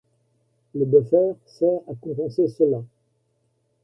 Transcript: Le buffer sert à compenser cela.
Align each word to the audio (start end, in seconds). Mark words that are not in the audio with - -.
Le 0.73 0.83
buffer 0.85 1.35
sert 1.45 1.81
à 1.87 1.93
compenser 2.01 2.47
cela. 2.47 2.81